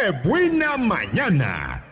¡Qué 0.00 0.10
buena 0.26 0.78
mañana! 0.78 1.89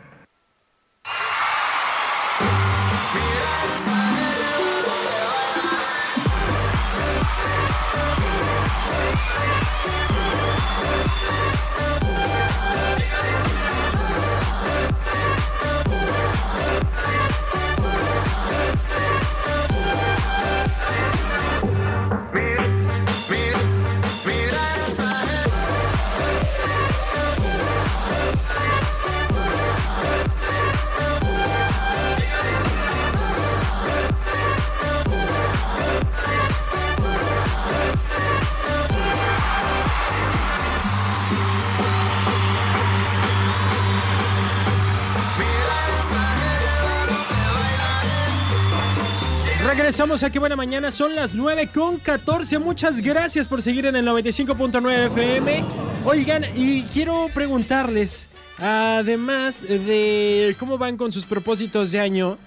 Regresamos 49.78 50.24
aquí, 50.24 50.40
buena 50.40 50.56
mañana, 50.56 50.90
son 50.90 51.14
las 51.14 51.34
9 51.34 51.68
con 51.72 51.98
14. 51.98 52.58
Muchas 52.58 52.98
gracias 52.98 53.46
por 53.46 53.62
seguir 53.62 53.86
en 53.86 53.94
el 53.94 54.04
95.9 54.08 55.06
FM. 55.06 55.64
Oigan, 56.04 56.44
y 56.56 56.82
quiero 56.82 57.28
preguntarles, 57.32 58.26
además 58.58 59.62
de 59.62 60.56
cómo 60.58 60.78
van 60.78 60.96
con 60.96 61.12
sus 61.12 61.26
propósitos 61.26 61.92
de 61.92 62.00
año, 62.00 62.38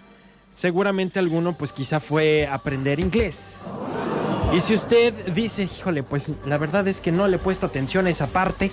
seguramente 0.54 1.20
alguno 1.20 1.54
pues 1.54 1.72
quizá 1.72 2.02
fue 2.02 2.50
aprender 2.52 3.00
inglés. 3.00 3.64
Y 4.54 4.60
si 4.60 4.74
usted 4.74 5.14
dice, 5.34 5.64
híjole, 5.64 6.04
pues 6.04 6.30
la 6.46 6.58
verdad 6.58 6.86
es 6.90 7.00
que 7.00 7.14
no 7.14 7.30
le 7.30 7.38
he 7.38 7.40
puesto 7.40 7.66
atención 7.66 8.08
a 8.08 8.10
esa 8.10 8.28
parte, 8.28 8.72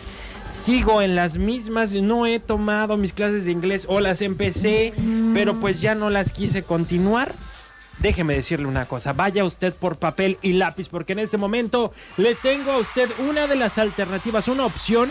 sigo 0.53 1.01
en 1.01 1.15
las 1.15 1.37
mismas, 1.37 1.93
no 1.93 2.27
he 2.27 2.41
tomado 2.41 2.97
mis 2.97 3.13
clases 3.13 3.45
de 3.45 3.53
inglés 3.53 3.87
o 3.89 4.01
las 4.01 4.21
empecé, 4.21 4.95
pero 5.33 5.55
pues 5.55 5.81
ya 5.81 5.95
no 5.95 6.11
las 6.11 6.33
quise 6.33 6.65
continuar. 6.65 7.33
Déjeme 8.01 8.35
decirle 8.35 8.67
una 8.67 8.87
cosa, 8.87 9.13
vaya 9.13 9.45
usted 9.45 9.75
por 9.75 9.97
papel 9.97 10.39
y 10.41 10.53
lápiz 10.53 10.89
porque 10.89 11.15
en 11.15 11.19
este 11.19 11.37
momento 11.37 11.93
le 12.17 12.37
tengo 12.37 12.71
a 12.71 12.79
usted 12.79 13.11
una 13.29 13.49
de 13.49 13.57
las 13.57 13.77
alternativas, 13.79 14.47
una 14.47 14.67
opción 14.67 15.11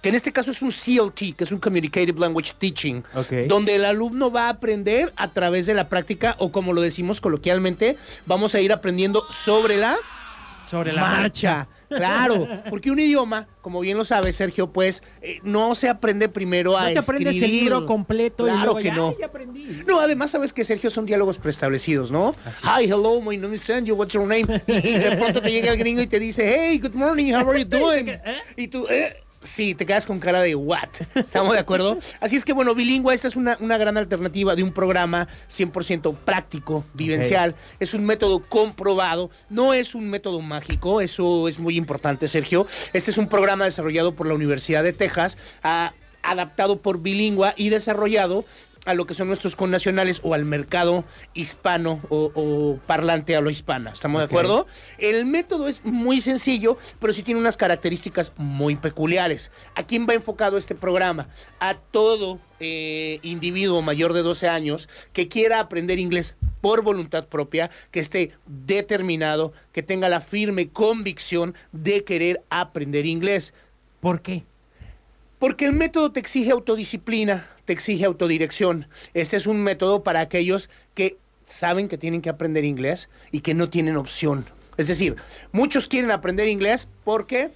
Que 0.00 0.08
en 0.08 0.14
este 0.16 0.32
caso 0.32 0.50
es 0.50 0.62
un 0.62 0.70
CLT, 0.72 1.36
que 1.36 1.44
es 1.44 1.52
un 1.52 1.58
Communicative 1.60 2.18
Language 2.18 2.54
Teaching, 2.58 3.04
donde 3.46 3.76
el 3.76 3.84
alumno 3.84 4.32
va 4.32 4.46
a 4.46 4.50
aprender 4.50 5.12
a 5.16 5.28
través 5.32 5.66
de 5.66 5.74
la 5.74 5.88
práctica, 5.88 6.34
o 6.38 6.50
como 6.50 6.72
lo 6.72 6.80
decimos 6.80 7.20
coloquialmente, 7.20 7.96
vamos 8.26 8.56
a 8.56 8.60
ir 8.60 8.72
aprendiendo 8.72 9.22
sobre 9.44 9.76
la 9.76 9.96
Sobre 10.72 10.92
la 10.92 11.02
marcha. 11.02 11.68
Claro, 11.88 12.48
porque 12.70 12.90
un 12.90 12.98
idioma, 12.98 13.46
como 13.60 13.78
bien 13.80 13.96
lo 13.98 14.04
sabe 14.06 14.32
Sergio, 14.32 14.72
pues 14.72 15.02
eh, 15.20 15.38
no 15.44 15.74
se 15.74 15.88
aprende 15.90 16.28
primero 16.30 16.76
a 16.76 16.86
No 16.88 16.92
te 16.94 16.98
aprendes 16.98 17.36
el 17.36 17.42
escribir. 17.42 17.62
libro 17.64 17.84
completo 17.86 18.46
y 18.46 18.50
Claro 18.50 18.64
luego 18.64 18.78
que 18.78 18.84
ya, 18.84 18.94
no. 18.94 19.08
"Ay, 19.10 19.16
ya 19.20 19.26
aprendí. 19.26 19.82
No, 19.86 20.00
además 20.00 20.30
sabes 20.30 20.52
que 20.54 20.64
Sergio 20.64 20.88
son 20.90 21.04
diálogos 21.06 21.38
preestablecidos, 21.38 22.10
¿no? 22.10 22.34
Hi, 22.64 22.84
hello, 22.86 23.20
my 23.20 23.36
name 23.36 23.54
is 23.54 23.60
Sergio, 23.62 23.94
what's 23.94 24.14
your 24.14 24.26
name? 24.26 24.46
Y, 24.66 24.72
y 24.72 24.98
de 24.98 25.16
pronto 25.16 25.42
te 25.42 25.50
llega 25.52 25.72
el 25.72 25.78
gringo 25.78 26.00
y 26.00 26.06
te 26.06 26.18
dice, 26.18 26.50
hey, 26.56 26.78
good 26.78 26.94
morning, 26.94 27.32
how 27.34 27.48
are 27.50 27.58
you 27.62 27.66
doing? 27.68 28.06
Y 28.56 28.68
tú, 28.68 28.86
eh, 28.88 29.12
sí, 29.42 29.74
te 29.74 29.86
quedas 29.86 30.06
con 30.06 30.20
cara 30.20 30.40
de 30.40 30.54
what. 30.54 30.88
¿Estamos 31.14 31.52
de 31.52 31.58
acuerdo? 31.58 31.98
Así 32.20 32.36
es 32.36 32.44
que 32.44 32.52
bueno, 32.52 32.74
bilingüe, 32.74 33.14
esta 33.14 33.28
es 33.28 33.36
una, 33.36 33.56
una 33.60 33.78
gran 33.78 33.96
alternativa 33.96 34.54
de 34.54 34.62
un 34.62 34.72
programa 34.72 35.28
100% 35.50 36.14
práctico, 36.16 36.84
vivencial. 36.94 37.54
Es 37.80 37.94
un 37.94 38.04
método 38.04 38.40
comprobado, 38.40 39.30
no 39.50 39.74
es 39.74 39.94
un 39.94 40.08
método 40.08 40.40
mágico, 40.40 41.00
eso 41.00 41.48
es 41.48 41.58
muy 41.58 41.76
importante, 41.76 42.28
Sergio. 42.28 42.66
Este 42.92 43.10
es 43.10 43.18
un 43.18 43.28
programa 43.28 43.64
desarrollado 43.64 44.14
por 44.14 44.26
la 44.26 44.34
Universidad 44.34 44.82
de 44.82 44.92
Texas, 44.92 45.36
ah, 45.62 45.92
adaptado 46.22 46.80
por 46.80 47.00
bilingüe 47.00 47.52
y 47.56 47.68
desarrollado 47.68 48.44
a 48.84 48.94
lo 48.94 49.06
que 49.06 49.14
son 49.14 49.28
nuestros 49.28 49.56
connacionales 49.56 50.20
o 50.22 50.34
al 50.34 50.44
mercado 50.44 51.04
hispano 51.34 52.00
o, 52.08 52.32
o 52.34 52.78
parlante 52.86 53.36
a 53.36 53.40
lo 53.40 53.50
hispana. 53.50 53.90
¿Estamos 53.90 54.20
de 54.20 54.26
acuerdo? 54.26 54.66
El 54.98 55.24
método 55.26 55.68
es 55.68 55.84
muy 55.84 56.20
sencillo, 56.20 56.76
pero 56.98 57.12
sí 57.12 57.22
tiene 57.22 57.40
unas 57.40 57.56
características 57.56 58.32
muy 58.36 58.76
peculiares. 58.76 59.50
¿A 59.74 59.84
quién 59.84 60.06
va 60.08 60.14
enfocado 60.14 60.58
este 60.58 60.74
programa? 60.74 61.28
A 61.60 61.74
todo 61.74 62.40
eh, 62.60 63.20
individuo 63.22 63.82
mayor 63.82 64.12
de 64.12 64.22
12 64.22 64.48
años 64.48 64.88
que 65.12 65.28
quiera 65.28 65.60
aprender 65.60 65.98
inglés 65.98 66.36
por 66.60 66.82
voluntad 66.82 67.26
propia, 67.26 67.70
que 67.90 68.00
esté 68.00 68.32
determinado, 68.46 69.52
que 69.72 69.82
tenga 69.82 70.08
la 70.08 70.20
firme 70.20 70.68
convicción 70.68 71.54
de 71.72 72.04
querer 72.04 72.42
aprender 72.50 73.04
inglés. 73.04 73.52
¿Por 74.00 74.22
qué? 74.22 74.44
Porque 75.40 75.64
el 75.64 75.72
método 75.72 76.12
te 76.12 76.20
exige 76.20 76.52
autodisciplina, 76.52 77.48
te 77.64 77.72
exige 77.72 78.04
autodirección. 78.04 78.86
Este 79.14 79.36
es 79.36 79.46
un 79.46 79.62
método 79.62 80.02
para 80.02 80.20
aquellos 80.20 80.68
que 80.94 81.16
saben 81.44 81.88
que 81.88 81.98
tienen 81.98 82.22
que 82.22 82.30
aprender 82.30 82.64
inglés 82.64 83.08
y 83.30 83.40
que 83.40 83.54
no 83.54 83.68
tienen 83.68 83.96
opción. 83.96 84.46
Es 84.76 84.88
decir, 84.88 85.16
muchos 85.52 85.86
quieren 85.88 86.10
aprender 86.10 86.48
inglés 86.48 86.88
porque 87.04 87.50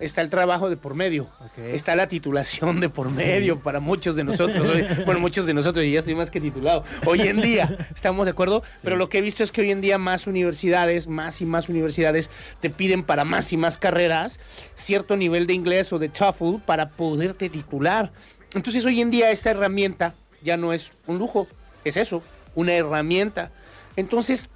está 0.00 0.20
el 0.20 0.30
trabajo 0.30 0.70
de 0.70 0.76
por 0.76 0.94
medio, 0.94 1.28
está 1.72 1.96
la 1.96 2.06
titulación 2.06 2.78
de 2.78 2.88
por 2.88 3.10
medio 3.10 3.58
para 3.58 3.80
muchos 3.80 4.14
de 4.14 4.22
nosotros. 4.22 4.66
Hoy- 4.68 4.84
bueno, 5.04 5.20
muchos 5.20 5.44
de 5.44 5.52
nosotros, 5.54 5.84
y 5.84 5.90
ya 5.92 5.98
estoy 5.98 6.14
más 6.14 6.30
que 6.30 6.40
titulado. 6.40 6.84
Hoy 7.04 7.22
en 7.22 7.40
día, 7.40 7.76
¿estamos 7.92 8.24
de 8.24 8.30
acuerdo? 8.30 8.62
Pero 8.82 8.94
lo 8.96 9.08
que 9.08 9.18
he 9.18 9.20
visto 9.20 9.42
es 9.42 9.50
que 9.50 9.60
hoy 9.60 9.72
en 9.72 9.80
día 9.80 9.98
más 9.98 10.26
universidades, 10.28 11.08
más 11.08 11.40
y 11.40 11.46
más 11.46 11.68
universidades 11.68 12.30
te 12.60 12.70
piden 12.70 13.02
para 13.02 13.24
más 13.24 13.52
y 13.52 13.56
más 13.56 13.76
carreras 13.76 14.38
cierto 14.74 15.16
nivel 15.16 15.46
de 15.48 15.54
inglés 15.54 15.92
o 15.92 15.98
de 15.98 16.08
TOEFL 16.08 16.60
para 16.64 16.90
poderte 16.90 17.48
titular. 17.50 18.12
Entonces 18.54 18.84
hoy 18.84 19.00
en 19.00 19.10
día 19.10 19.30
esta 19.30 19.50
herramienta 19.50 20.14
ya 20.42 20.56
no 20.56 20.72
es 20.72 20.90
un 21.06 21.18
lujo, 21.18 21.46
es 21.84 21.96
eso, 21.96 22.22
una 22.54 22.72
herramienta. 22.72 23.50
Entonces, 23.96 24.48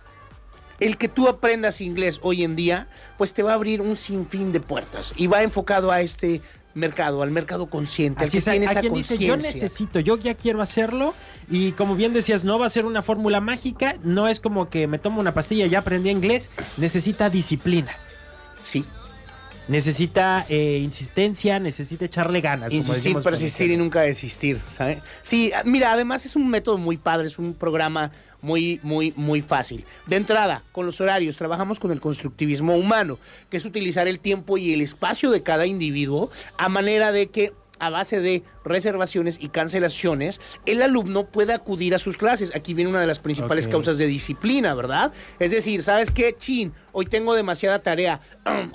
el 0.80 0.96
que 0.96 1.08
tú 1.08 1.28
aprendas 1.28 1.80
inglés 1.80 2.18
hoy 2.22 2.44
en 2.44 2.56
día, 2.56 2.88
pues 3.18 3.34
te 3.34 3.42
va 3.42 3.52
a 3.52 3.54
abrir 3.54 3.80
un 3.80 3.96
sinfín 3.96 4.52
de 4.52 4.60
puertas 4.60 5.12
y 5.16 5.26
va 5.26 5.42
enfocado 5.42 5.90
a 5.90 6.00
este 6.00 6.40
mercado, 6.74 7.22
al 7.22 7.30
mercado 7.30 7.66
consciente, 7.66 8.24
Así 8.24 8.38
al 8.38 8.44
que 8.44 8.50
a, 8.50 8.52
tiene 8.52 8.66
a 8.66 8.70
esa 8.72 8.80
quien 8.80 8.94
dice, 8.94 9.18
yo 9.18 9.36
necesito, 9.36 10.00
yo 10.00 10.16
ya 10.16 10.34
quiero 10.34 10.62
hacerlo. 10.62 11.14
Y 11.50 11.72
como 11.72 11.94
bien 11.96 12.12
decías, 12.12 12.44
no 12.44 12.58
va 12.58 12.66
a 12.66 12.70
ser 12.70 12.86
una 12.86 13.02
fórmula 13.02 13.40
mágica. 13.40 13.96
No 14.02 14.28
es 14.28 14.40
como 14.40 14.70
que 14.70 14.86
me 14.86 14.98
tomo 14.98 15.20
una 15.20 15.34
pastilla 15.34 15.66
y 15.66 15.70
ya 15.70 15.80
aprendí 15.80 16.10
inglés. 16.10 16.50
Necesita 16.76 17.28
disciplina. 17.30 17.94
Sí, 18.62 18.84
Necesita 19.68 20.44
eh, 20.48 20.80
insistencia, 20.82 21.58
necesita 21.58 22.04
echarle 22.04 22.40
ganas. 22.40 22.72
insistir, 22.72 23.16
persistir 23.18 23.70
y 23.70 23.76
nunca 23.76 24.00
desistir, 24.00 24.58
¿sabes? 24.68 24.98
Sí, 25.22 25.52
ah, 25.54 25.62
mira, 25.64 25.92
además 25.92 26.24
es 26.24 26.34
un 26.34 26.48
método 26.48 26.78
muy 26.78 26.96
padre, 26.96 27.28
es 27.28 27.38
un 27.38 27.54
programa 27.54 28.10
muy, 28.40 28.80
muy, 28.82 29.14
muy 29.16 29.40
fácil. 29.40 29.84
De 30.06 30.16
entrada, 30.16 30.62
con 30.72 30.84
los 30.84 31.00
horarios, 31.00 31.36
trabajamos 31.36 31.78
con 31.78 31.92
el 31.92 32.00
constructivismo 32.00 32.74
humano, 32.74 33.18
que 33.50 33.56
es 33.56 33.64
utilizar 33.64 34.08
el 34.08 34.18
tiempo 34.18 34.58
y 34.58 34.72
el 34.72 34.80
espacio 34.80 35.30
de 35.30 35.42
cada 35.42 35.64
individuo 35.64 36.30
a 36.58 36.68
manera 36.68 37.12
de 37.12 37.28
que 37.28 37.52
a 37.82 37.90
base 37.90 38.20
de 38.20 38.44
reservaciones 38.64 39.38
y 39.40 39.48
cancelaciones, 39.48 40.40
el 40.66 40.82
alumno 40.82 41.26
pueda 41.26 41.56
acudir 41.56 41.96
a 41.96 41.98
sus 41.98 42.16
clases. 42.16 42.54
Aquí 42.54 42.74
viene 42.74 42.90
una 42.90 43.00
de 43.00 43.08
las 43.08 43.18
principales 43.18 43.66
causas 43.66 43.98
de 43.98 44.06
disciplina, 44.06 44.72
¿verdad? 44.74 45.12
Es 45.40 45.50
decir, 45.50 45.82
¿sabes 45.82 46.12
qué? 46.12 46.32
Chin, 46.38 46.72
hoy 46.92 47.06
tengo 47.06 47.34
demasiada 47.34 47.80
tarea, 47.80 48.20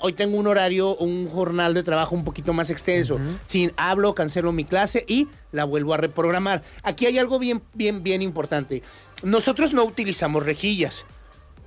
hoy 0.00 0.12
tengo 0.12 0.36
un 0.36 0.46
horario, 0.46 0.94
un 0.96 1.26
jornal 1.26 1.72
de 1.72 1.82
trabajo 1.82 2.14
un 2.14 2.22
poquito 2.22 2.52
más 2.52 2.68
extenso. 2.68 3.18
Chin, 3.46 3.72
hablo, 3.78 4.14
cancelo 4.14 4.52
mi 4.52 4.64
clase 4.64 5.06
y 5.08 5.26
la 5.52 5.64
vuelvo 5.64 5.94
a 5.94 5.96
reprogramar. 5.96 6.62
Aquí 6.82 7.06
hay 7.06 7.18
algo 7.18 7.38
bien, 7.38 7.62
bien, 7.72 8.02
bien 8.02 8.20
importante. 8.20 8.82
Nosotros 9.22 9.72
no 9.72 9.84
utilizamos 9.84 10.44
rejillas. 10.44 11.06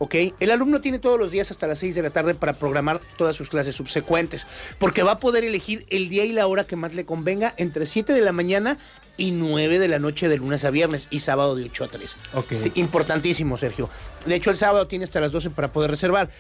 ¿Ok? 0.02 0.16
El 0.40 0.50
alumno 0.50 0.82
tiene 0.82 0.98
todos 0.98 1.20
los 1.20 1.30
días 1.30 1.52
hasta 1.52 1.68
las 1.68 1.78
6 1.78 1.94
de 1.94 2.02
la 2.02 2.10
tarde 2.10 2.34
para 2.34 2.54
programar 2.54 3.00
todas 3.18 3.36
sus 3.36 3.50
clases 3.50 3.76
subsecuentes, 3.76 4.48
porque 4.80 5.04
va 5.04 5.12
a 5.12 5.20
poder 5.20 5.44
elegir 5.44 5.86
el 5.92 6.10
día 6.10 6.26
y 6.26 6.32
la 6.32 6.48
hora 6.48 6.64
que 6.64 6.76
más 6.76 6.96
le 6.96 7.06
convenga 7.06 7.54
entre 7.58 7.86
7 7.86 8.12
de 8.12 8.22
la 8.22 8.32
mañana 8.32 8.80
y 9.18 9.30
9 9.30 9.78
de 9.78 9.88
la 9.88 10.00
noche 10.00 10.28
de 10.28 10.38
lunes 10.38 10.66
a 10.66 10.72
viernes 10.72 11.08
y 11.12 11.20
sábado 11.20 11.56
de 11.56 11.66
8 11.66 11.84
a 11.84 11.88
3. 11.90 12.16
Ok. 12.34 12.52
Sí, 12.54 12.72
importantísimo, 12.74 13.60
Sergio. 13.60 13.92
De 14.26 14.34
hecho, 14.34 14.50
el 14.50 14.58
sábado 14.58 14.88
tiene 14.88 15.04
hasta 15.06 15.20
las 15.20 15.32
12 15.32 15.52
para 15.52 15.72
poder 15.72 15.92
reservar. 15.92 16.32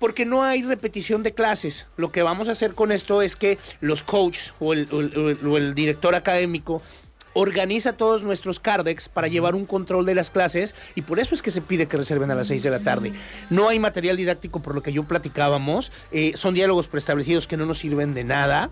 Porque 0.00 0.26
no 0.26 0.42
hay 0.42 0.64
repetición 0.64 1.22
de 1.22 1.34
clases. 1.34 1.86
Lo 1.96 2.10
que 2.10 2.22
vamos 2.22 2.48
a 2.48 2.52
hacer 2.52 2.74
con 2.74 2.90
esto 2.90 3.22
es 3.22 3.36
que 3.36 3.58
los 3.80 4.02
coaches 4.02 4.52
o 4.58 4.72
el, 4.72 4.88
o 4.90 5.00
el- 5.00 5.38
o 5.46 5.56
el 5.56 5.72
director 5.76 6.16
académico 6.16 6.82
organiza 7.34 7.92
todos 7.92 8.22
nuestros 8.22 8.60
cardex 8.60 9.08
para 9.08 9.28
llevar 9.28 9.54
un 9.54 9.66
control 9.66 10.06
de 10.06 10.14
las 10.14 10.30
clases 10.30 10.74
y 10.94 11.02
por 11.02 11.18
eso 11.18 11.34
es 11.34 11.42
que 11.42 11.50
se 11.50 11.60
pide 11.60 11.86
que 11.86 11.96
reserven 11.96 12.30
a 12.30 12.34
las 12.34 12.46
6 12.46 12.62
de 12.62 12.70
la 12.70 12.80
tarde. 12.80 13.12
No 13.50 13.68
hay 13.68 13.78
material 13.78 14.16
didáctico 14.16 14.60
por 14.60 14.74
lo 14.74 14.82
que 14.82 14.92
yo 14.92 15.04
platicábamos, 15.04 15.92
eh, 16.12 16.32
son 16.34 16.54
diálogos 16.54 16.88
preestablecidos 16.88 17.46
que 17.46 17.56
no 17.56 17.66
nos 17.66 17.78
sirven 17.78 18.14
de 18.14 18.24
nada. 18.24 18.70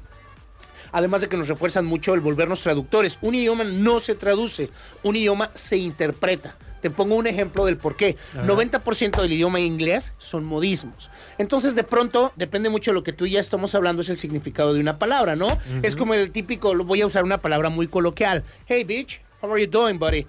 Además 0.95 1.23
de 1.23 1.29
que 1.29 1.39
nos 1.39 1.49
refuerzan 1.49 1.87
mucho 1.87 2.13
el 2.13 2.21
volvernos 2.21 2.61
traductores. 2.61 3.19
Un 3.23 3.35
idioma 3.35 3.65
no 3.65 3.99
se 3.99 4.15
traduce, 4.15 4.69
un 5.03 5.17
idioma 5.17 5.51
se 5.55 5.79
interpreta. 5.79 6.55
Te 6.83 6.91
pongo 6.91 7.15
un 7.15 7.27
ejemplo 7.27 7.65
del 7.65 7.77
por 7.79 7.97
qué. 7.97 8.17
90% 8.45 9.23
del 9.23 9.33
idioma 9.33 9.61
inglés 9.61 10.13
son 10.19 10.45
modismos. 10.45 11.11
Entonces, 11.39 11.75
de 11.75 11.85
pronto, 11.85 12.33
depende 12.37 12.69
mucho 12.69 12.91
de 12.91 12.97
lo 12.97 13.05
que 13.05 13.13
tú 13.13 13.25
y 13.25 13.31
ya 13.33 13.41
estamos 13.41 13.75
hablando, 13.75 14.03
es 14.03 14.09
el 14.09 14.19
significado 14.19 14.75
de 14.75 14.81
una 14.81 14.99
palabra, 14.99 15.37
¿no? 15.37 15.57
Es 15.83 15.97
como 15.97 16.13
el 16.15 16.31
típico, 16.33 16.75
voy 16.85 17.01
a 17.01 17.07
usar 17.07 17.25
una 17.25 17.39
palabra 17.39 17.69
muy 17.71 17.87
coloquial. 17.87 18.43
Hey, 18.67 18.85
bitch, 18.85 19.21
how 19.41 19.53
are 19.53 19.65
you 19.65 19.71
doing, 19.71 19.99
buddy? 19.99 20.27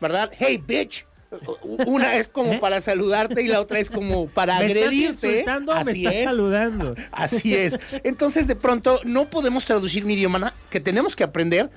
¿Verdad? 0.00 0.30
Hey, 0.36 0.62
bitch. 0.64 1.06
Una 1.86 2.16
es 2.16 2.28
como 2.28 2.60
para 2.60 2.80
saludarte 2.80 3.42
y 3.42 3.48
la 3.48 3.60
otra 3.60 3.78
es 3.78 3.90
como 3.90 4.26
para 4.26 4.58
¿Me 4.58 4.66
estás 4.66 4.82
agredirte. 4.82 5.44
me 5.46 5.72
Así 5.72 6.04
estás 6.04 6.14
es. 6.20 6.24
saludando? 6.24 6.94
Así 7.12 7.56
es. 7.56 7.78
Entonces, 8.04 8.46
de 8.46 8.56
pronto, 8.56 9.00
no 9.04 9.30
podemos 9.30 9.64
traducir 9.64 10.04
un 10.04 10.10
idioma 10.10 10.52
que 10.68 10.80
tenemos 10.80 11.16
que 11.16 11.24
aprender 11.24 11.70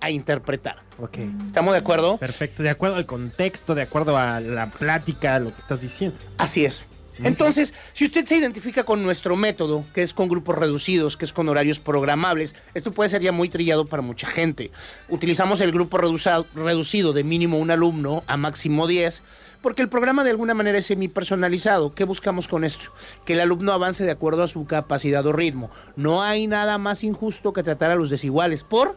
a 0.00 0.10
interpretar. 0.10 0.76
Ok. 0.98 1.18
¿Estamos 1.46 1.72
de 1.72 1.78
acuerdo? 1.78 2.16
Perfecto, 2.18 2.62
de 2.62 2.70
acuerdo 2.70 2.96
al 2.96 3.06
contexto, 3.06 3.74
de 3.74 3.82
acuerdo 3.82 4.16
a 4.16 4.40
la 4.40 4.70
plática, 4.70 5.36
a 5.36 5.38
lo 5.38 5.52
que 5.52 5.60
estás 5.60 5.80
diciendo. 5.80 6.16
Así 6.38 6.64
es. 6.64 6.84
Entonces, 7.22 7.72
si 7.94 8.04
usted 8.04 8.26
se 8.26 8.36
identifica 8.36 8.84
con 8.84 9.02
nuestro 9.02 9.36
método, 9.36 9.86
que 9.94 10.02
es 10.02 10.12
con 10.12 10.28
grupos 10.28 10.58
reducidos, 10.58 11.16
que 11.16 11.24
es 11.24 11.32
con 11.32 11.48
horarios 11.48 11.78
programables, 11.78 12.54
esto 12.74 12.92
puede 12.92 13.08
ser 13.08 13.22
ya 13.22 13.32
muy 13.32 13.48
trillado 13.48 13.86
para 13.86 14.02
mucha 14.02 14.26
gente. 14.26 14.70
Utilizamos 15.08 15.62
el 15.62 15.72
grupo 15.72 15.96
reducido 15.96 17.14
de 17.14 17.24
mínimo 17.24 17.58
un 17.58 17.70
alumno 17.70 18.22
a 18.26 18.36
máximo 18.36 18.86
10, 18.86 19.22
porque 19.62 19.80
el 19.80 19.88
programa 19.88 20.24
de 20.24 20.30
alguna 20.30 20.52
manera 20.52 20.76
es 20.76 20.84
semi-personalizado. 20.84 21.94
¿Qué 21.94 22.04
buscamos 22.04 22.48
con 22.48 22.64
esto? 22.64 22.92
Que 23.24 23.32
el 23.32 23.40
alumno 23.40 23.72
avance 23.72 24.04
de 24.04 24.12
acuerdo 24.12 24.42
a 24.42 24.48
su 24.48 24.66
capacidad 24.66 25.26
o 25.26 25.32
ritmo. 25.32 25.70
No 25.96 26.22
hay 26.22 26.46
nada 26.46 26.76
más 26.76 27.02
injusto 27.02 27.54
que 27.54 27.62
tratar 27.62 27.90
a 27.90 27.96
los 27.96 28.10
desiguales 28.10 28.62
por 28.62 28.94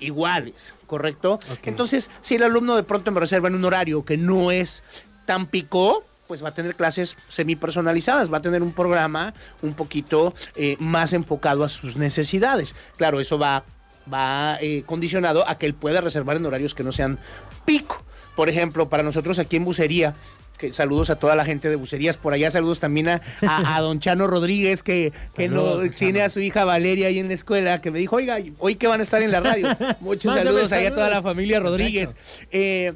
iguales, 0.00 0.72
¿correcto? 0.86 1.40
Entonces, 1.64 2.10
si 2.20 2.36
el 2.36 2.42
alumno 2.42 2.76
de 2.76 2.82
pronto 2.82 3.10
me 3.10 3.20
reserva 3.20 3.48
en 3.48 3.54
un 3.54 3.64
horario 3.64 4.04
que 4.04 4.16
no 4.16 4.50
es 4.50 4.82
tan 5.26 5.46
pico, 5.46 6.04
pues 6.26 6.44
va 6.44 6.50
a 6.50 6.54
tener 6.54 6.76
clases 6.76 7.16
semi-personalizadas, 7.28 8.32
va 8.32 8.38
a 8.38 8.42
tener 8.42 8.62
un 8.62 8.72
programa 8.72 9.32
un 9.62 9.74
poquito 9.74 10.34
eh, 10.56 10.76
más 10.78 11.12
enfocado 11.12 11.64
a 11.64 11.68
sus 11.68 11.96
necesidades. 11.96 12.74
Claro, 12.96 13.18
eso 13.18 13.38
va, 13.38 13.64
va 14.12 14.58
eh, 14.60 14.82
condicionado 14.84 15.48
a 15.48 15.58
que 15.58 15.66
él 15.66 15.74
pueda 15.74 16.00
reservar 16.00 16.36
en 16.36 16.46
horarios 16.46 16.74
que 16.74 16.84
no 16.84 16.92
sean 16.92 17.18
pico. 17.64 18.04
Por 18.36 18.48
ejemplo, 18.48 18.88
para 18.88 19.02
nosotros 19.02 19.38
aquí 19.38 19.56
en 19.56 19.64
Bucería, 19.64 20.14
que 20.58 20.72
saludos 20.72 21.08
a 21.10 21.16
toda 21.16 21.34
la 21.36 21.44
gente 21.44 21.68
de 21.70 21.76
Bucerías, 21.76 22.16
por 22.16 22.32
allá 22.32 22.50
saludos 22.50 22.80
también 22.80 23.08
a, 23.08 23.20
a- 23.42 23.76
a 23.76 23.80
don 23.82 24.00
Chano 24.00 24.26
Rodríguez, 24.26 24.82
que, 24.82 25.12
que 25.36 25.48
no, 25.48 25.64
Saludos, 25.78 25.96
tiene 25.96 26.18
Chano. 26.18 26.26
a 26.26 26.28
su 26.28 26.40
hija 26.40 26.64
Valeria 26.64 27.06
ahí 27.08 27.18
en 27.18 27.28
la 27.28 27.34
escuela, 27.34 27.80
que 27.80 27.90
me 27.90 27.98
dijo, 28.00 28.16
oiga, 28.16 28.38
hoy 28.58 28.74
que 28.74 28.86
van 28.88 29.00
a 29.00 29.04
estar 29.04 29.22
en 29.22 29.30
la 29.32 29.40
radio. 29.40 29.68
Muchos 30.00 30.34
saludos 30.34 30.72
allá 30.72 30.88
a 30.88 30.94
toda 30.94 31.08
la 31.08 31.14
saludos. 31.16 31.30
familia 31.30 31.60
Rodríguez. 31.60 32.16
Eh, 32.50 32.92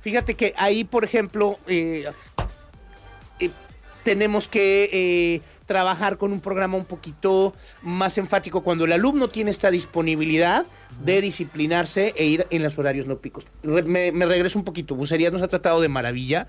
fíjate 0.00 0.34
que 0.34 0.54
ahí, 0.56 0.84
por 0.84 1.04
ejemplo, 1.04 1.58
eh, 1.66 2.04
tenemos 4.08 4.48
que 4.48 4.88
eh, 4.90 5.40
trabajar 5.66 6.16
con 6.16 6.32
un 6.32 6.40
programa 6.40 6.78
un 6.78 6.86
poquito 6.86 7.52
más 7.82 8.16
enfático 8.16 8.62
cuando 8.62 8.86
el 8.86 8.92
alumno 8.92 9.28
tiene 9.28 9.50
esta 9.50 9.70
disponibilidad 9.70 10.64
de 11.04 11.20
disciplinarse 11.20 12.14
e 12.16 12.24
ir 12.24 12.46
en 12.48 12.62
los 12.62 12.78
horarios 12.78 13.06
no 13.06 13.18
picos. 13.18 13.44
Re- 13.62 13.82
me, 13.82 14.10
me 14.10 14.24
regreso 14.24 14.58
un 14.58 14.64
poquito. 14.64 14.94
Bucerías 14.94 15.30
nos 15.30 15.42
ha 15.42 15.48
tratado 15.48 15.82
de 15.82 15.88
maravilla. 15.88 16.46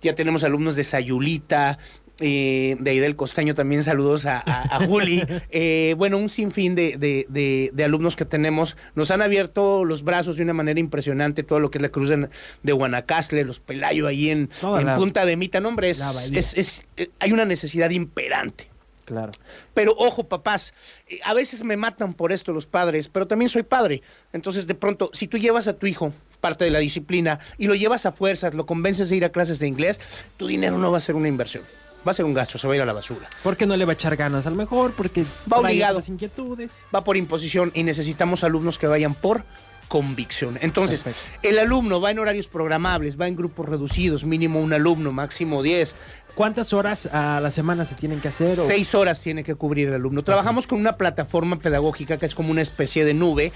Ya 0.00 0.14
tenemos 0.14 0.42
alumnos 0.42 0.74
de 0.74 0.84
Sayulita. 0.84 1.76
Eh, 2.20 2.76
de 2.78 2.90
ahí 2.90 2.98
del 2.98 3.16
Costeño 3.16 3.54
también 3.54 3.82
saludos 3.82 4.26
a, 4.26 4.38
a- 4.38 4.76
a 4.76 4.86
Juli. 4.86 5.24
Eh, 5.50 5.94
bueno, 5.98 6.18
un 6.18 6.28
sinfín 6.28 6.74
de, 6.74 6.96
de- 6.96 7.26
de- 7.28 7.70
de 7.72 7.84
alumnos 7.84 8.16
que 8.16 8.24
tenemos. 8.24 8.76
Nos 8.94 9.10
han 9.10 9.22
abierto 9.22 9.84
los 9.84 10.02
brazos 10.02 10.36
de 10.36 10.42
una 10.44 10.52
manera 10.54 10.78
impresionante, 10.80 11.42
todo 11.42 11.60
lo 11.60 11.70
que 11.70 11.78
es 11.78 11.82
la 11.82 11.88
cruz 11.90 12.08
de, 12.10 12.72
Guanacaste, 12.72 13.44
los 13.44 13.60
Pelayo 13.60 14.06
ahí 14.06 14.30
en, 14.30 14.48
Toda 14.48 14.80
en 14.80 14.86
la- 14.86 14.94
Punta 14.94 15.24
de 15.26 15.36
Mita. 15.36 15.60
No, 15.60 15.68
hombre, 15.68 15.90
es- 15.90 16.54
es- 16.54 16.86
eh, 16.96 17.08
hay 17.18 17.32
una 17.32 17.44
necesidad 17.44 17.90
imperante. 17.90 18.68
Claro. 19.04 19.32
Pero 19.74 19.94
ojo, 19.98 20.24
papás, 20.28 20.72
eh, 21.08 21.18
a 21.24 21.34
veces 21.34 21.64
me 21.64 21.76
matan 21.76 22.14
por 22.14 22.32
esto 22.32 22.52
los 22.52 22.66
padres, 22.66 23.08
pero 23.08 23.26
también 23.26 23.48
soy 23.48 23.62
padre. 23.64 24.00
Entonces, 24.32 24.66
de 24.66 24.74
pronto, 24.74 25.10
si 25.12 25.26
tú 25.26 25.38
llevas 25.38 25.66
a 25.66 25.72
tu 25.76 25.86
hijo 25.86 26.12
parte 26.40 26.64
de 26.64 26.70
la 26.70 26.78
disciplina 26.78 27.40
y 27.58 27.66
lo 27.66 27.74
llevas 27.74 28.06
a 28.06 28.12
fuerzas, 28.12 28.54
lo 28.54 28.64
convences 28.64 29.08
de 29.10 29.16
ir 29.16 29.24
a 29.24 29.28
clases 29.30 29.58
de 29.58 29.66
inglés, 29.68 30.00
tu 30.36 30.46
dinero 30.46 30.78
no 30.78 30.90
va 30.92 30.98
a 30.98 31.00
ser 31.00 31.14
una 31.16 31.28
inversión, 31.28 31.62
va 32.06 32.10
a 32.10 32.14
ser 32.14 32.24
un 32.24 32.34
gasto, 32.34 32.58
se 32.58 32.66
va 32.66 32.72
a 32.74 32.76
ir 32.76 32.82
a 32.82 32.86
la 32.86 32.92
basura. 32.92 33.28
Porque 33.42 33.66
no 33.66 33.76
le 33.76 33.84
va 33.84 33.92
a 33.92 33.94
echar 33.94 34.16
ganas, 34.16 34.46
a 34.46 34.50
lo 34.50 34.56
mejor, 34.56 34.92
porque 34.92 35.24
Va 35.52 35.58
obligado. 35.58 35.94
otras 35.98 36.08
inquietudes. 36.08 36.86
Va 36.94 37.04
por 37.04 37.16
imposición 37.16 37.70
y 37.74 37.82
necesitamos 37.84 38.44
alumnos 38.44 38.78
que 38.78 38.86
vayan 38.86 39.14
por 39.14 39.44
convicción. 39.88 40.58
Entonces, 40.62 41.02
Perfecto. 41.02 41.38
el 41.48 41.58
alumno 41.58 42.00
va 42.00 42.10
en 42.10 42.18
horarios 42.18 42.48
programables, 42.48 43.20
va 43.20 43.28
en 43.28 43.36
grupos 43.36 43.68
reducidos, 43.68 44.24
mínimo 44.24 44.60
un 44.60 44.72
alumno, 44.72 45.12
máximo 45.12 45.62
10. 45.62 45.94
¿Cuántas 46.34 46.72
horas 46.72 47.06
a 47.12 47.40
la 47.40 47.50
semana 47.50 47.84
se 47.84 47.94
tienen 47.94 48.18
que 48.20 48.28
hacer? 48.28 48.58
o- 48.58 48.66
Seis 48.66 48.94
horas 48.94 49.20
tiene 49.20 49.44
que 49.44 49.54
cubrir 49.54 49.88
el 49.88 49.94
alumno. 49.94 50.22
Trabajamos 50.24 50.66
con 50.66 50.80
una 50.80 50.96
plataforma 50.96 51.58
pedagógica 51.58 52.16
que 52.16 52.24
es 52.24 52.34
como 52.34 52.50
una 52.50 52.62
especie 52.62 53.04
de 53.04 53.12
nube. 53.12 53.52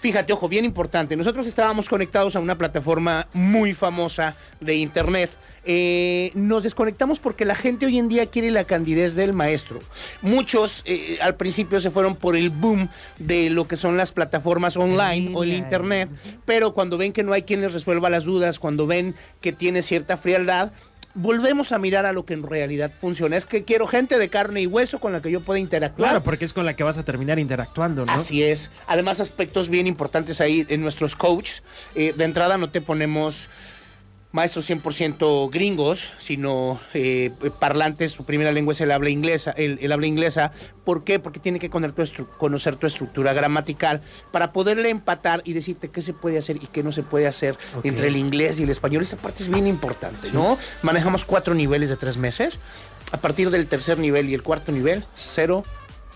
Fíjate, 0.00 0.32
ojo, 0.32 0.48
bien 0.48 0.64
importante. 0.64 1.14
Nosotros 1.14 1.46
estábamos 1.46 1.86
conectados 1.86 2.34
a 2.34 2.40
una 2.40 2.56
plataforma 2.56 3.26
muy 3.34 3.74
famosa 3.74 4.34
de 4.58 4.76
internet. 4.76 5.30
Eh, 5.66 6.30
nos 6.34 6.62
desconectamos 6.62 7.18
porque 7.18 7.44
la 7.44 7.54
gente 7.54 7.84
hoy 7.84 7.98
en 7.98 8.08
día 8.08 8.24
quiere 8.24 8.50
la 8.50 8.64
candidez 8.64 9.14
del 9.14 9.34
maestro. 9.34 9.78
Muchos 10.22 10.82
eh, 10.86 11.18
al 11.20 11.34
principio 11.34 11.80
se 11.80 11.90
fueron 11.90 12.16
por 12.16 12.34
el 12.34 12.48
boom 12.48 12.88
de 13.18 13.50
lo 13.50 13.68
que 13.68 13.76
son 13.76 13.98
las 13.98 14.12
plataformas 14.12 14.78
online 14.78 15.32
o 15.34 15.42
el 15.42 15.52
internet, 15.52 16.08
pero 16.46 16.72
cuando 16.72 16.96
ven 16.96 17.12
que 17.12 17.22
no 17.22 17.34
hay 17.34 17.42
quien 17.42 17.60
les 17.60 17.74
resuelva 17.74 18.08
las 18.08 18.24
dudas, 18.24 18.58
cuando 18.58 18.86
ven 18.86 19.14
que 19.42 19.52
tiene 19.52 19.82
cierta 19.82 20.16
frialdad, 20.16 20.72
volvemos 21.14 21.72
a 21.72 21.78
mirar 21.78 22.06
a 22.06 22.12
lo 22.12 22.24
que 22.24 22.34
en 22.34 22.42
realidad 22.42 22.92
funciona. 23.00 23.36
Es 23.36 23.46
que 23.46 23.64
quiero 23.64 23.86
gente 23.86 24.18
de 24.18 24.28
carne 24.28 24.62
y 24.62 24.66
hueso 24.66 25.00
con 25.00 25.12
la 25.12 25.20
que 25.20 25.30
yo 25.30 25.40
pueda 25.40 25.58
interactuar. 25.58 26.10
Claro, 26.10 26.24
porque 26.24 26.44
es 26.44 26.52
con 26.52 26.64
la 26.64 26.74
que 26.74 26.84
vas 26.84 26.98
a 26.98 27.04
terminar 27.04 27.38
interactuando, 27.38 28.06
¿no? 28.06 28.12
Así 28.12 28.42
es. 28.42 28.70
Además, 28.86 29.20
aspectos 29.20 29.68
bien 29.68 29.86
importantes 29.86 30.40
ahí 30.40 30.66
en 30.68 30.80
nuestros 30.80 31.16
coaches. 31.16 31.62
Eh, 31.94 32.14
de 32.16 32.24
entrada 32.24 32.58
no 32.58 32.70
te 32.70 32.80
ponemos 32.80 33.48
maestros 34.32 34.70
100% 34.70 35.50
gringos, 35.50 36.04
sino 36.18 36.80
eh, 36.94 37.30
parlantes, 37.58 38.12
su 38.12 38.24
primera 38.24 38.52
lengua 38.52 38.72
es 38.72 38.80
el 38.80 38.90
habla 38.92 39.10
inglesa, 39.10 39.50
el, 39.52 39.90
habla 39.90 40.06
inglesa. 40.06 40.52
¿Por 40.84 41.04
qué? 41.04 41.18
Porque 41.18 41.40
tiene 41.40 41.58
que 41.58 41.70
conocer 41.70 42.10
tu, 42.10 42.26
conocer 42.26 42.76
tu, 42.76 42.86
estructura 42.86 43.32
gramatical 43.32 44.00
para 44.30 44.52
poderle 44.52 44.90
empatar 44.90 45.42
y 45.44 45.52
decirte 45.52 45.88
qué 45.88 46.02
se 46.02 46.12
puede 46.12 46.38
hacer 46.38 46.56
y 46.56 46.66
qué 46.66 46.82
no 46.82 46.92
se 46.92 47.02
puede 47.02 47.26
hacer 47.26 47.56
entre 47.82 48.08
el 48.08 48.16
inglés 48.16 48.60
y 48.60 48.64
el 48.64 48.70
español. 48.70 49.02
Esa 49.02 49.16
parte 49.16 49.42
es 49.42 49.50
bien 49.50 49.66
importante, 49.66 50.30
¿no? 50.32 50.58
Manejamos 50.82 51.24
cuatro 51.24 51.54
niveles 51.54 51.88
de 51.88 51.96
tres 51.96 52.16
meses. 52.16 52.58
A 53.12 53.16
partir 53.16 53.50
del 53.50 53.66
tercer 53.66 53.98
nivel 53.98 54.28
y 54.28 54.34
el 54.34 54.42
cuarto 54.42 54.70
nivel, 54.70 55.04
cero 55.14 55.64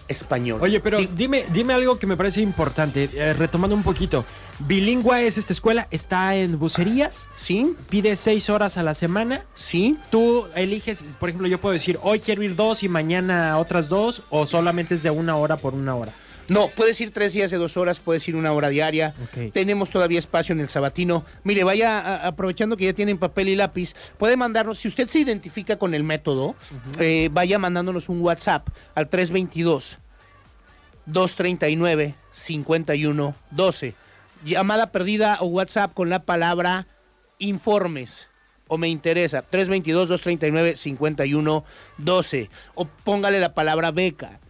español. 0.09 0.61
Oye, 0.63 0.81
pero 0.81 0.99
dime, 0.99 1.45
dime 1.53 1.75
algo 1.75 1.99
que 1.99 2.07
me 2.07 2.17
parece 2.17 2.41
importante, 2.41 3.09
eh, 3.13 3.33
retomando 3.33 3.75
un 3.75 3.83
poquito. 3.83 4.25
Bilingüe 4.61 5.27
es 5.27 5.39
esta 5.39 5.53
escuela, 5.53 5.89
está 5.91 6.37
en 6.37 6.59
bucerías. 6.59 7.29
Sí. 7.37 7.75
Pide 7.89 8.17
seis 8.17 8.49
horas 8.51 8.77
a 8.77 8.83
la 8.83 8.95
semana. 8.95 9.43
Sí. 9.55 9.97
Tú 10.11 10.47
eliges, 10.55 11.05
por 11.19 11.29
ejemplo, 11.29 11.49
yo 11.49 11.59
puedo 11.59 11.73
decir, 11.73 11.99
hoy 12.03 12.21
quiero 12.21 12.43
ir 12.43 12.55
dos 12.55 12.83
y 12.83 12.89
mañana 12.89 13.59
otras 13.59 13.89
dos, 13.89 14.23
o 14.31 14.47
solamente 14.47 14.95
es 14.95 15.03
de 15.03 15.11
una 15.11 15.37
hora 15.37 15.57
por 15.57 15.75
una 15.75 15.95
hora. 15.95 16.13
No, 16.49 16.69
puedes 16.69 17.01
ir 17.01 17.11
tres 17.11 17.33
días 17.33 17.51
de 17.51 17.57
dos 17.57 17.77
horas, 17.77 18.01
puedes 18.01 18.27
ir 18.29 18.37
una 18.37 18.53
hora 18.53 18.69
diaria. 18.69 19.15
Tenemos 19.53 19.91
todavía 19.91 20.19
espacio 20.19 20.53
en 20.53 20.61
el 20.61 20.69
sabatino. 20.69 21.25
Mire, 21.43 21.65
vaya 21.65 22.27
aprovechando 22.27 22.77
que 22.77 22.85
ya 22.85 22.93
tienen 22.93 23.19
papel 23.19 23.49
y 23.49 23.57
lápiz, 23.57 23.95
puede 24.19 24.37
mandarnos, 24.37 24.79
si 24.79 24.89
usted 24.89 25.09
se 25.09 25.21
identifica 25.21 25.77
con 25.77 25.95
el 25.95 26.05
método, 26.05 26.55
eh, 26.99 27.29
vaya 27.33 27.59
mandándonos 27.59 28.09
un 28.09 28.21
WhatsApp 28.21 28.69
al 28.95 29.09
322 29.09 29.99
239 31.07 32.15
5112. 32.33 33.95
Llamada 34.45 34.93
perdida 34.93 35.39
o 35.41 35.47
WhatsApp 35.47 35.95
con 35.95 36.11
la 36.11 36.21
palabra 36.21 36.87
informes 37.39 38.29
o 38.69 38.79
me 38.79 38.89
interesa 38.89 39.43
322 39.43 40.09
239 40.09 40.77
5112 40.77 42.51
o 42.75 42.85
póngale 42.87 43.41
la 43.41 43.55
palabra 43.55 43.91
beca 43.91 44.41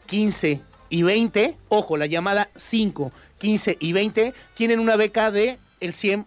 15 0.07 0.61
y 0.91 1.03
20, 1.03 1.57
ojo, 1.69 1.97
la 1.97 2.07
llamada 2.07 2.51
5, 2.57 3.13
15 3.39 3.77
y 3.81 3.93
20 3.93 4.35
tienen 4.55 4.81
una 4.81 4.97
beca 4.97 5.31
de 5.31 5.59
el 5.79 5.93
100%. 5.93 6.27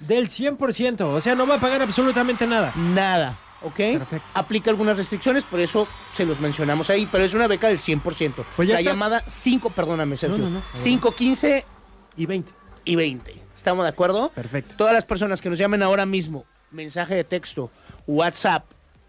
Del 0.00 0.28
100%, 0.28 1.00
o 1.02 1.20
sea, 1.20 1.34
no 1.34 1.46
va 1.46 1.56
a 1.56 1.60
pagar 1.60 1.82
absolutamente 1.82 2.46
nada. 2.46 2.72
Nada. 2.76 3.38
¿Ok? 3.64 3.80
Aplica 4.34 4.70
algunas 4.70 4.96
restricciones, 4.96 5.44
por 5.44 5.60
eso 5.60 5.86
se 6.12 6.24
los 6.24 6.40
mencionamos 6.40 6.90
ahí, 6.90 7.08
pero 7.10 7.24
es 7.24 7.34
una 7.34 7.46
beca 7.46 7.68
del 7.68 7.78
100%. 7.78 8.44
Pues 8.56 8.68
la 8.68 8.80
llamada 8.80 9.22
5, 9.26 9.70
perdóname, 9.70 10.16
Sergio. 10.16 10.48
5, 10.72 11.12
15 11.12 11.64
y 12.16 12.26
20. 12.26 12.52
Y 12.84 12.96
20. 12.96 13.42
¿Estamos 13.54 13.84
de 13.84 13.88
acuerdo? 13.88 14.30
Perfecto. 14.30 14.74
Todas 14.76 14.92
las 14.92 15.04
personas 15.04 15.40
que 15.40 15.48
nos 15.48 15.58
llamen 15.58 15.82
ahora 15.82 16.06
mismo, 16.06 16.44
mensaje 16.70 17.14
de 17.14 17.24
texto, 17.24 17.70
WhatsApp 18.06 18.64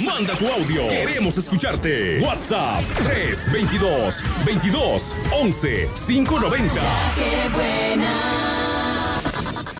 Manda 0.04 0.34
tu 0.34 0.46
audio. 0.46 0.86
Queremos 0.90 1.38
escucharte. 1.38 2.20
WhatsApp 2.20 2.84
322 3.04 4.22
22 4.44 5.16
11 5.40 5.88
590. 6.06 6.74
Qué 7.14 7.48